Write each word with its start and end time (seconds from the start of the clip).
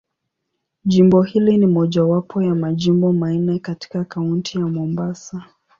Jimbo 0.85 1.21
hili 1.21 1.57
ni 1.57 1.65
mojawapo 1.67 2.41
ya 2.41 2.55
Majimbo 2.55 3.13
manne 3.13 3.59
katika 3.59 4.03
Kaunti 4.05 4.57
ya 4.59 4.67
Mombasa. 4.67 5.45